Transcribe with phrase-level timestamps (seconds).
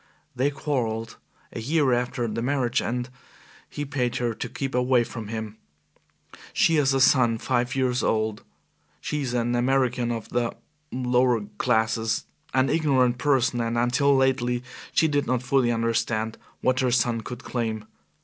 [0.35, 1.17] They quarrelled
[1.53, 3.07] a year after the marriage, and
[3.69, 5.57] he paid her to keep away from him.
[6.53, 8.41] She has a son five years old.
[8.99, 10.55] She is an American of the
[10.91, 16.89] lower classes, an ignorant person, and until lately she did not fully understand what her
[16.89, 17.85] son could claim.